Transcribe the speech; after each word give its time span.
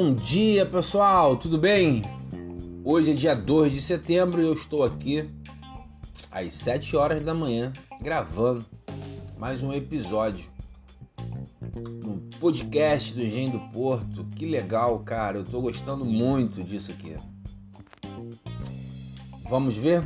Bom 0.00 0.14
dia, 0.14 0.64
pessoal, 0.64 1.36
tudo 1.36 1.58
bem? 1.58 2.02
Hoje 2.84 3.10
é 3.10 3.14
dia 3.14 3.34
2 3.34 3.72
de 3.72 3.82
setembro 3.82 4.40
e 4.40 4.44
eu 4.44 4.52
estou 4.52 4.84
aqui 4.84 5.28
às 6.30 6.54
7 6.54 6.96
horas 6.96 7.20
da 7.20 7.34
manhã 7.34 7.72
gravando 8.00 8.64
mais 9.36 9.60
um 9.60 9.72
episódio 9.72 10.48
no 12.04 12.20
podcast 12.38 13.12
do 13.12 13.24
Engenho 13.24 13.50
do 13.50 13.58
Porto. 13.72 14.24
Que 14.36 14.46
legal, 14.46 15.00
cara, 15.00 15.38
eu 15.38 15.42
estou 15.42 15.60
gostando 15.60 16.04
muito 16.04 16.62
disso 16.62 16.92
aqui. 16.92 17.16
Vamos 19.48 19.74
ver? 19.74 20.04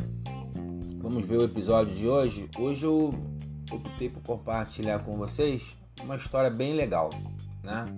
Vamos 1.03 1.27
ver 1.27 1.37
o 1.37 1.45
episódio 1.45 1.95
de 1.95 2.09
hoje. 2.09 2.49
Hoje 2.59 2.87
eu 2.87 3.13
optei 3.71 4.09
por 4.09 4.23
compartilhar 4.23 5.01
com 5.01 5.19
vocês 5.19 5.63
uma 6.03 6.17
história 6.17 6.49
bem 6.49 6.73
legal, 6.73 7.11
né? 7.63 7.95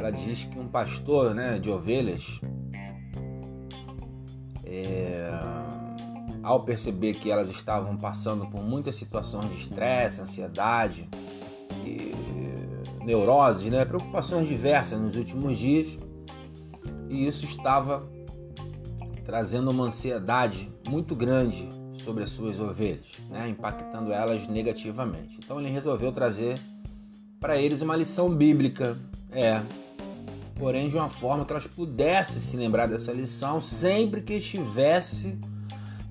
Ela 0.00 0.10
diz 0.10 0.44
que 0.44 0.58
um 0.58 0.66
pastor, 0.66 1.34
né, 1.34 1.58
de 1.58 1.70
ovelhas, 1.70 2.40
é, 4.64 5.28
ao 6.42 6.64
perceber 6.64 7.16
que 7.16 7.30
elas 7.30 7.50
estavam 7.50 7.98
passando 7.98 8.46
por 8.46 8.62
muitas 8.62 8.96
situações 8.96 9.50
de 9.50 9.58
estresse, 9.58 10.22
ansiedade 10.22 11.06
e 11.84 12.14
neuroses, 13.04 13.70
né, 13.70 13.84
preocupações 13.84 14.48
diversas 14.48 14.98
nos 14.98 15.16
últimos 15.16 15.58
dias, 15.58 15.98
e 17.10 17.26
isso 17.26 17.44
estava 17.44 18.08
trazendo 19.22 19.70
uma 19.70 19.84
ansiedade 19.84 20.72
muito 20.88 21.14
grande 21.14 21.68
sobre 22.02 22.24
as 22.24 22.30
suas 22.30 22.58
ovelhas, 22.58 23.18
né, 23.28 23.50
impactando 23.50 24.14
elas 24.14 24.46
negativamente. 24.46 25.38
Então 25.44 25.60
ele 25.60 25.68
resolveu 25.68 26.10
trazer 26.10 26.58
para 27.38 27.58
eles 27.58 27.82
uma 27.82 27.96
lição 27.96 28.34
bíblica, 28.34 28.96
é, 29.30 29.60
porém 30.60 30.90
de 30.90 30.96
uma 30.96 31.08
forma 31.08 31.44
que 31.44 31.52
elas 31.52 31.66
pudessem 31.66 32.38
se 32.38 32.54
lembrar 32.54 32.86
dessa 32.86 33.10
lição 33.10 33.60
sempre 33.62 34.20
que 34.20 34.34
estivesse 34.34 35.40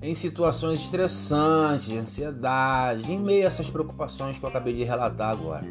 em 0.02 0.14
situações 0.14 0.80
estressantes, 0.80 1.86
de 1.86 1.96
ansiedade, 1.96 3.10
em 3.10 3.18
meio 3.18 3.44
a 3.44 3.46
essas 3.46 3.70
preocupações 3.70 4.38
que 4.38 4.44
eu 4.44 4.48
acabei 4.48 4.74
de 4.74 4.82
relatar 4.82 5.30
agora. 5.30 5.64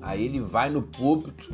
Aí 0.00 0.24
ele 0.24 0.40
vai 0.40 0.70
no 0.70 0.82
púlpito, 0.82 1.48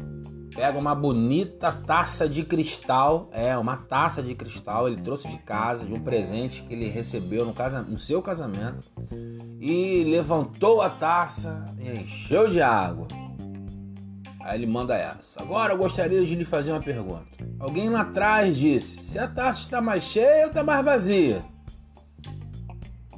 pega 0.55 0.79
uma 0.79 0.95
bonita 0.95 1.73
taça 1.73 2.29
de 2.29 2.43
cristal, 2.43 3.31
é, 3.33 3.57
uma 3.57 3.77
taça 3.77 4.23
de 4.23 4.35
cristal, 4.35 4.89
ele 4.89 5.01
trouxe 5.01 5.29
de 5.29 5.39
casa, 5.39 5.87
de 5.87 5.95
um 5.95 6.01
presente 6.01 6.63
que 6.63 6.75
ele 6.75 6.89
recebeu 6.89 7.47
no, 7.47 7.55
casa, 7.55 7.81
no 7.83 7.99
seu 7.99 8.21
casamento, 8.21 8.83
e 9.61 10.05
levantou 10.05 10.83
a 10.83 10.91
taça 10.91 11.65
e 11.79 12.01
encheu 12.01 12.49
de 12.49 12.61
água. 12.61 13.07
Aí 14.49 14.59
ele 14.59 14.67
manda 14.67 14.97
essa. 14.97 15.43
Agora 15.43 15.75
eu 15.75 15.77
gostaria 15.77 16.25
de 16.25 16.35
lhe 16.35 16.45
fazer 16.47 16.73
uma 16.73 16.81
pergunta. 16.81 17.27
Alguém 17.61 17.91
lá 17.91 18.01
atrás 18.01 18.57
disse: 18.57 19.03
se 19.03 19.19
a 19.19 19.29
taça 19.29 19.61
está 19.61 19.79
mais 19.79 20.03
cheia 20.03 20.45
ou 20.45 20.49
está 20.49 20.65
mais 20.65 20.83
vazia? 20.83 21.45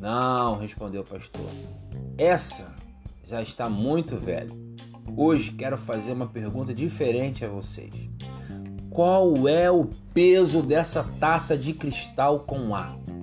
Não, 0.00 0.58
respondeu 0.58 1.02
o 1.02 1.04
pastor. 1.04 1.48
Essa 2.18 2.74
já 3.28 3.40
está 3.40 3.68
muito 3.68 4.16
velha. 4.16 4.50
Hoje 5.16 5.52
quero 5.52 5.78
fazer 5.78 6.14
uma 6.14 6.26
pergunta 6.26 6.74
diferente 6.74 7.44
a 7.44 7.48
vocês. 7.48 7.94
Qual 8.90 9.46
é 9.46 9.70
o 9.70 9.84
peso 10.12 10.60
dessa 10.60 11.04
taça 11.20 11.56
de 11.56 11.72
cristal 11.72 12.40
com 12.40 12.74
água? 12.74 13.14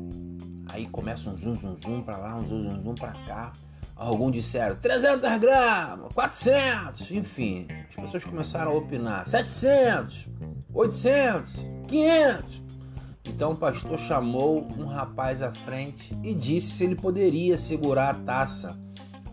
Aí 0.70 0.88
começa 0.88 1.30
um 1.30 1.36
zum 1.36 1.56
zum 1.56 1.76
zum 1.76 2.02
para 2.02 2.18
lá, 2.18 2.38
um 2.38 2.48
zum 2.48 2.70
zum 2.70 2.84
zum 2.84 2.96
para 2.96 3.12
cá. 3.26 3.52
Alguns 3.98 4.32
disseram 4.32 4.78
300 4.78 5.40
gramas, 5.40 6.14
400, 6.14 7.12
enfim. 7.12 7.68
As 7.98 8.04
pessoas 8.04 8.26
começaram 8.26 8.72
a 8.72 8.76
opinar: 8.76 9.28
700, 9.28 10.28
800, 10.72 11.56
500. 11.88 12.64
Então 13.26 13.52
o 13.52 13.56
pastor 13.56 13.98
chamou 13.98 14.68
um 14.78 14.86
rapaz 14.86 15.42
à 15.42 15.52
frente 15.52 16.16
e 16.24 16.34
disse 16.34 16.72
se 16.72 16.84
ele 16.84 16.96
poderia 16.96 17.58
segurar 17.58 18.10
a 18.12 18.14
taça, 18.14 18.80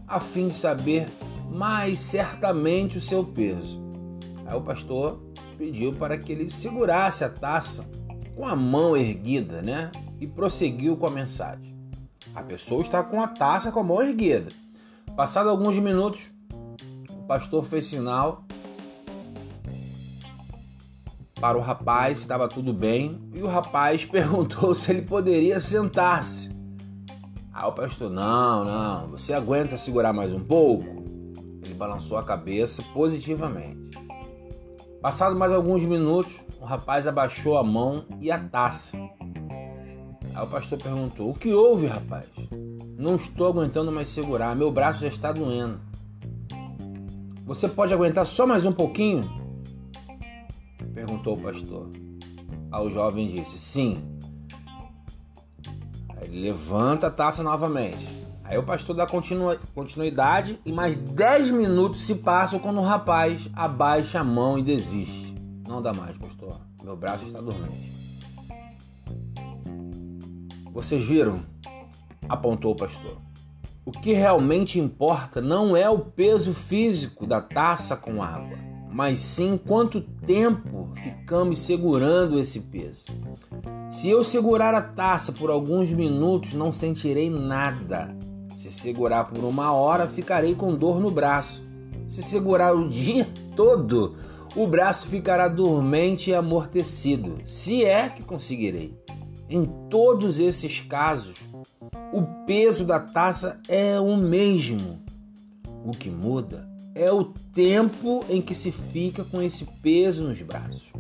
a 0.09 0.19
fim 0.19 0.49
de 0.49 0.57
saber 0.57 1.09
mais 1.51 2.01
certamente 2.01 2.99
o 2.99 3.01
seu 3.01 3.23
peso. 3.23 3.81
Aí 4.47 4.57
o 4.57 4.63
pastor 4.63 5.23
pediu 5.57 5.93
para 5.93 6.19
que 6.19 6.33
ele 6.33 6.51
segurasse 6.51 7.23
a 7.23 7.29
taça 7.29 7.89
com 8.35 8.47
a 8.47 8.57
mão 8.57 8.97
erguida, 8.97 9.63
né? 9.63 9.93
E 10.19 10.27
prosseguiu 10.27 10.97
com 10.97 11.07
a 11.07 11.11
mensagem. 11.11 11.75
A 12.35 12.43
pessoa 12.43 12.81
está 12.81 13.05
com 13.05 13.21
a 13.21 13.29
taça 13.29 13.71
com 13.71 13.81
a 13.81 13.85
mão 13.85 14.03
erguida. 14.03 14.51
Passado 15.15 15.49
alguns 15.49 15.79
minutos, 15.79 16.33
o 17.11 17.27
pastor 17.27 17.63
fez 17.63 17.87
sinal 17.87 18.44
para 21.45 21.59
o 21.59 21.61
rapaz 21.61 22.21
se 22.21 22.25
estava 22.25 22.49
tudo 22.49 22.73
bem 22.73 23.21
e 23.35 23.43
o 23.43 23.47
rapaz 23.47 24.03
perguntou 24.11 24.75
se 24.75 24.91
ele 24.91 25.03
poderia 25.03 25.61
sentar-se. 25.61 26.57
Aí 27.53 27.69
o 27.69 27.73
pastor, 27.73 28.09
não, 28.11 28.65
não, 28.65 29.09
você 29.09 29.35
aguenta 29.35 29.77
segurar 29.77 30.15
mais 30.15 30.33
um 30.33 30.41
pouco? 30.41 31.05
Ele 31.63 31.75
balançou 31.75 32.17
a 32.17 32.23
cabeça 32.23 32.83
positivamente. 32.95 33.99
Passado 35.03 35.37
mais 35.37 35.53
alguns 35.53 35.85
minutos, 35.85 36.43
o 36.59 36.65
rapaz 36.65 37.07
abaixou 37.07 37.59
a 37.59 37.63
mão 37.63 38.07
e 38.23 38.31
a 38.31 38.39
taça. 38.39 38.97
Aí 40.35 40.43
o 40.43 40.47
pastor 40.47 40.79
perguntou: 40.79 41.29
O 41.29 41.35
que 41.35 41.53
houve, 41.53 41.85
rapaz? 41.87 42.25
Não 42.97 43.17
estou 43.17 43.49
aguentando 43.49 43.93
mais 43.93 44.09
segurar, 44.09 44.57
meu 44.57 44.73
braço 44.73 45.01
já 45.01 45.09
está 45.09 45.31
doendo. 45.31 45.79
Você 47.45 47.69
pode 47.69 47.93
aguentar 47.93 48.25
só 48.25 48.47
mais 48.47 48.65
um 48.65 48.73
pouquinho? 48.73 49.44
Perguntou 50.95 51.37
o 51.37 51.41
pastor. 51.41 51.91
Aí 52.73 52.87
o 52.87 52.91
jovem 52.91 53.29
disse: 53.29 53.59
Sim. 53.59 54.03
Aí 56.17 56.29
ele 56.29 56.43
levanta 56.43 57.09
a 57.09 57.11
taça 57.11 57.43
novamente. 57.43 58.07
Aí 58.45 58.59
o 58.59 58.63
pastor 58.63 58.95
dá 58.95 59.07
continuidade 59.75 60.61
e 60.65 60.73
mais 60.73 60.95
10 60.97 61.51
minutos 61.51 62.03
se 62.03 62.15
passam 62.15 62.59
quando 62.59 62.79
o 62.79 62.85
rapaz 62.85 63.49
abaixa 63.55 64.21
a 64.21 64.25
mão 64.25 64.59
e 64.59 64.63
desiste. 64.63 65.35
Não 65.67 65.81
dá 65.81 65.93
mais, 65.93 66.17
pastor. 66.17 66.61
Meu 66.83 66.97
braço 66.97 67.25
está 67.25 67.41
dormente. 67.41 67.93
Vocês 70.71 71.03
viram? 71.03 71.55
apontou 72.29 72.73
o 72.73 72.77
pastor. 72.77 73.19
O 73.85 73.93
que 73.93 74.13
realmente 74.13 74.81
importa 74.81 75.41
não 75.41 75.77
é 75.77 75.89
o 75.89 75.99
peso 75.99 76.55
físico 76.55 77.27
da 77.27 77.41
taça 77.41 77.97
com 77.97 78.23
água, 78.23 78.57
mas 78.91 79.21
sim 79.21 79.59
quanto 79.59 80.01
tempo 80.01 80.84
ficamos 80.95 81.59
segurando 81.59 82.39
esse 82.39 82.61
peso. 82.61 83.05
Se 83.91 84.09
eu 84.09 84.25
segurar 84.25 84.75
a 84.75 84.83
taça 84.83 85.33
por 85.33 85.51
alguns 85.51 85.91
minutos, 85.91 86.53
não 86.53 86.73
sentirei 86.73 87.31
nada. 87.31 88.17
Se 88.53 88.71
segurar 88.71 89.25
por 89.25 89.45
uma 89.45 89.73
hora, 89.73 90.09
ficarei 90.09 90.55
com 90.55 90.75
dor 90.75 91.01
no 91.01 91.11
braço. 91.11 91.63
Se 92.09 92.23
segurar 92.23 92.75
o 92.75 92.89
dia 92.89 93.27
todo, 93.57 94.17
o 94.55 94.67
braço 94.67 95.07
ficará 95.07 95.49
dormente 95.49 96.31
e 96.31 96.35
amortecido, 96.35 97.39
se 97.45 97.85
é 97.85 98.09
que 98.09 98.23
conseguirei. 98.23 98.97
Em 99.49 99.65
todos 99.89 100.39
esses 100.39 100.81
casos, 100.81 101.41
o 102.13 102.23
peso 102.47 102.85
da 102.85 103.01
taça 103.01 103.61
é 103.69 103.99
o 103.99 104.17
mesmo. 104.17 105.03
O 105.85 105.91
que 105.91 106.09
muda 106.09 106.74
é 106.95 107.11
o 107.11 107.25
tempo 107.25 108.25
em 108.29 108.41
que 108.41 108.55
se 108.55 108.71
fica 108.71 109.25
com 109.25 109.43
esse 109.43 109.65
peso 109.83 110.23
nos 110.23 110.41
braços. 110.43 110.93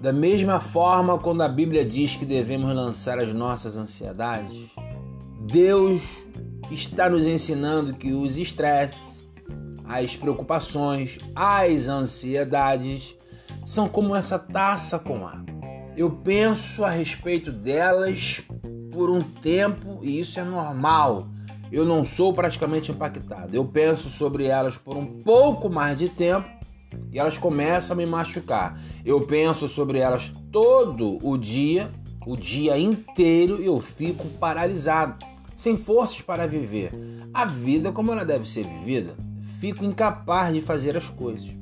Da 0.00 0.12
mesma 0.12 0.58
forma, 0.58 1.18
quando 1.18 1.42
a 1.42 1.48
Bíblia 1.48 1.84
diz 1.84 2.16
que 2.16 2.24
devemos 2.24 2.74
lançar 2.74 3.18
as 3.18 3.32
nossas 3.32 3.76
ansiedades, 3.76 4.70
Deus 5.46 6.26
está 6.70 7.08
nos 7.08 7.26
ensinando 7.26 7.94
que 7.94 8.12
os 8.12 8.36
estresses, 8.36 9.28
as 9.84 10.16
preocupações, 10.16 11.18
as 11.34 11.86
ansiedades 11.86 13.16
são 13.64 13.88
como 13.88 14.16
essa 14.16 14.38
taça 14.38 14.98
com 14.98 15.26
água. 15.26 15.52
Eu 15.96 16.10
penso 16.10 16.84
a 16.84 16.90
respeito 16.90 17.52
delas 17.52 18.40
por 18.90 19.10
um 19.10 19.20
tempo 19.20 20.00
e 20.02 20.18
isso 20.18 20.40
é 20.40 20.44
normal. 20.44 21.28
Eu 21.72 21.86
não 21.86 22.04
sou 22.04 22.34
praticamente 22.34 22.92
impactado. 22.92 23.56
Eu 23.56 23.64
penso 23.64 24.10
sobre 24.10 24.44
elas 24.44 24.76
por 24.76 24.94
um 24.94 25.06
pouco 25.06 25.70
mais 25.70 25.98
de 25.98 26.10
tempo 26.10 26.46
e 27.10 27.18
elas 27.18 27.38
começam 27.38 27.94
a 27.94 27.96
me 27.96 28.04
machucar. 28.04 28.78
Eu 29.02 29.22
penso 29.22 29.66
sobre 29.66 29.98
elas 29.98 30.30
todo 30.52 31.18
o 31.26 31.38
dia, 31.38 31.90
o 32.26 32.36
dia 32.36 32.78
inteiro, 32.78 33.62
e 33.62 33.64
eu 33.64 33.80
fico 33.80 34.28
paralisado, 34.38 35.24
sem 35.56 35.78
forças 35.78 36.20
para 36.20 36.46
viver. 36.46 36.92
A 37.32 37.46
vida 37.46 37.90
como 37.90 38.12
ela 38.12 38.24
deve 38.24 38.46
ser 38.46 38.66
vivida, 38.66 39.16
fico 39.58 39.82
incapaz 39.82 40.52
de 40.52 40.60
fazer 40.60 40.94
as 40.94 41.08
coisas. 41.08 41.56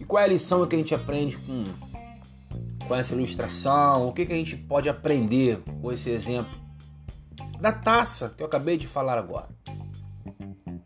E 0.00 0.04
qual 0.04 0.22
é 0.22 0.24
a 0.24 0.28
lição 0.28 0.66
que 0.66 0.76
a 0.76 0.78
gente 0.78 0.94
aprende 0.94 1.36
com 1.36 1.64
com 2.88 2.94
essa 2.94 3.14
ilustração? 3.14 4.08
O 4.08 4.12
que, 4.12 4.24
que 4.24 4.32
a 4.32 4.36
gente 4.36 4.56
pode 4.56 4.88
aprender 4.88 5.58
com 5.80 5.92
esse 5.92 6.10
exemplo 6.10 6.63
da 7.60 7.72
taça 7.72 8.34
que 8.36 8.42
eu 8.42 8.46
acabei 8.46 8.76
de 8.76 8.86
falar 8.86 9.18
agora? 9.18 9.48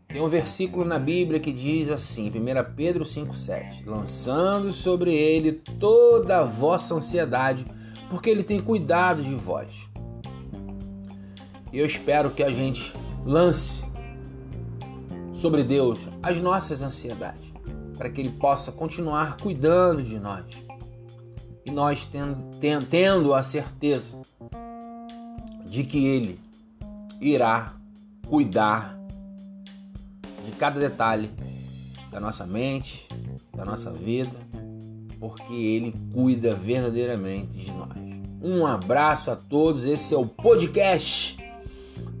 Tem 0.07 0.21
um 0.21 0.27
versículo 0.27 0.83
na 0.83 0.97
Bíblia 0.97 1.39
que 1.39 1.51
diz 1.51 1.89
assim, 1.89 2.29
1 2.29 2.73
Pedro 2.75 3.03
5,7: 3.03 3.85
Lançando 3.85 4.73
sobre 4.73 5.13
ele 5.13 5.53
toda 5.79 6.39
a 6.39 6.43
vossa 6.43 6.95
ansiedade, 6.95 7.65
porque 8.09 8.29
ele 8.29 8.43
tem 8.43 8.59
cuidado 8.59 9.21
de 9.21 9.35
vós. 9.35 9.87
E 11.71 11.77
eu 11.77 11.85
espero 11.85 12.31
que 12.31 12.43
a 12.43 12.49
gente 12.49 12.95
lance 13.23 13.83
sobre 15.31 15.63
Deus 15.63 16.09
as 16.23 16.39
nossas 16.39 16.81
ansiedades, 16.81 17.53
para 17.95 18.09
que 18.09 18.19
ele 18.19 18.31
possa 18.31 18.71
continuar 18.71 19.37
cuidando 19.37 20.01
de 20.01 20.19
nós. 20.19 20.45
E 21.63 21.69
nós 21.69 22.07
tendo, 22.07 22.57
tendo 22.89 23.33
a 23.33 23.43
certeza 23.43 24.19
de 25.67 25.83
que 25.83 26.03
ele 26.03 26.48
irá 27.21 27.73
cuidar 28.27 28.97
de 30.45 30.51
cada 30.51 30.79
detalhe 30.79 31.29
da 32.11 32.19
nossa 32.19 32.45
mente, 32.45 33.07
da 33.55 33.65
nossa 33.65 33.91
vida, 33.91 34.35
porque 35.19 35.53
Ele 35.53 35.93
cuida 36.13 36.55
verdadeiramente 36.55 37.57
de 37.57 37.71
nós. 37.71 37.89
Um 38.41 38.65
abraço 38.65 39.29
a 39.31 39.35
todos, 39.35 39.85
esse 39.85 40.13
é 40.13 40.17
o 40.17 40.25
podcast 40.25 41.37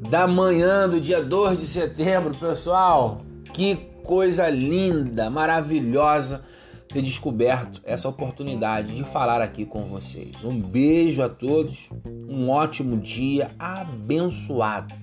da 0.09 0.27
manhã 0.27 0.87
do 0.87 0.99
dia 0.99 1.23
2 1.23 1.59
de 1.59 1.65
setembro, 1.65 2.35
pessoal. 2.35 3.21
Que 3.53 3.75
coisa 4.03 4.49
linda, 4.49 5.29
maravilhosa 5.29 6.43
ter 6.89 7.01
descoberto 7.01 7.81
essa 7.85 8.09
oportunidade 8.09 8.95
de 8.95 9.03
falar 9.05 9.41
aqui 9.41 9.65
com 9.65 9.83
vocês. 9.85 10.43
Um 10.43 10.59
beijo 10.59 11.21
a 11.21 11.29
todos, 11.29 11.89
um 12.27 12.49
ótimo 12.49 12.97
dia 12.97 13.49
abençoado 13.57 14.93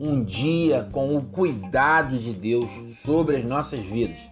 um 0.00 0.22
dia 0.22 0.88
com 0.92 1.16
o 1.16 1.24
cuidado 1.24 2.18
de 2.18 2.32
Deus 2.32 2.70
sobre 2.94 3.36
as 3.36 3.44
nossas 3.44 3.80
vidas. 3.80 4.28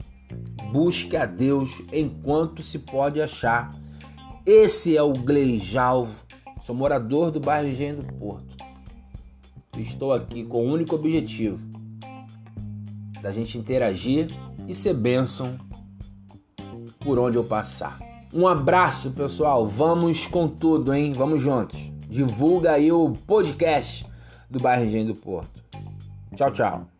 Busque 0.70 1.16
a 1.16 1.26
Deus 1.26 1.82
enquanto 1.92 2.62
se 2.62 2.78
pode 2.78 3.20
achar. 3.20 3.70
Esse 4.44 4.96
é 4.96 5.02
o 5.02 5.12
Gleijalvo. 5.12 6.24
Sou 6.60 6.74
morador 6.74 7.30
do 7.30 7.40
bairro 7.40 7.68
Engenho 7.68 7.96
do 7.96 8.12
Porto. 8.14 8.56
Estou 9.76 10.12
aqui 10.12 10.44
com 10.44 10.66
o 10.66 10.72
único 10.72 10.94
objetivo 10.94 11.58
da 13.20 13.32
gente 13.32 13.58
interagir 13.58 14.28
e 14.68 14.74
ser 14.74 14.94
bênção 14.94 15.58
por 17.06 17.20
onde 17.20 17.38
eu 17.38 17.44
passar. 17.44 18.00
Um 18.34 18.48
abraço, 18.48 19.12
pessoal. 19.12 19.64
Vamos 19.64 20.26
com 20.26 20.48
tudo, 20.48 20.92
hein? 20.92 21.12
Vamos 21.12 21.40
juntos. 21.40 21.92
Divulga 22.10 22.72
aí 22.72 22.90
o 22.90 23.12
podcast 23.26 24.04
do 24.50 24.58
bairro 24.58 24.84
Engenho 24.84 25.06
do 25.06 25.14
Porto. 25.14 25.62
Tchau, 26.34 26.50
tchau. 26.50 26.95